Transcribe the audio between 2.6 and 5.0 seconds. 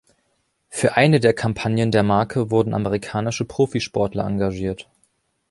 amerikanische Profisportler engagiert.